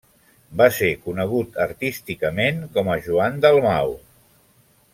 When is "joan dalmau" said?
3.09-3.95